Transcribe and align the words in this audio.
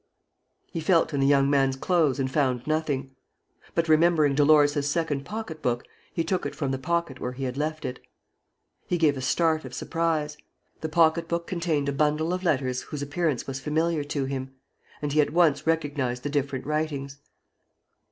He 0.71 0.79
felt 0.79 1.13
in 1.13 1.19
the 1.19 1.27
young 1.27 1.47
man's 1.47 1.75
clothes 1.75 2.17
and 2.19 2.31
found 2.31 2.65
nothing. 2.65 3.15
But, 3.75 3.87
remembering 3.87 4.33
Dolores' 4.33 4.87
second 4.89 5.25
pocket 5.25 5.61
book, 5.61 5.83
he 6.11 6.23
took 6.23 6.43
it 6.43 6.55
from 6.55 6.71
the 6.71 6.79
pocket 6.79 7.19
where 7.19 7.33
he 7.33 7.43
had 7.43 7.55
left 7.55 7.85
it. 7.85 7.99
He 8.87 8.97
gave 8.97 9.15
a 9.15 9.21
start 9.21 9.63
of 9.63 9.75
surprise. 9.75 10.37
The 10.79 10.89
pocket 10.89 11.27
book 11.27 11.45
contained 11.45 11.87
a 11.87 11.91
bundle 11.93 12.33
of 12.33 12.43
letters 12.43 12.81
whose 12.81 13.03
appearance 13.03 13.45
was 13.45 13.59
familiar 13.59 14.03
to 14.05 14.25
him; 14.25 14.55
and 15.03 15.13
he 15.13 15.21
at 15.21 15.33
once 15.33 15.67
recognized 15.67 16.23
the 16.23 16.29
different 16.29 16.65
writings. 16.65 17.19